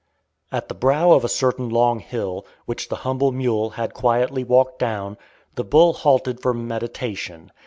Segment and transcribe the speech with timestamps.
[0.51, 4.79] At the brow of a certain long hill, which the humble mule had quietly walked
[4.79, 5.15] down,
[5.53, 7.51] the bull halted for meditation.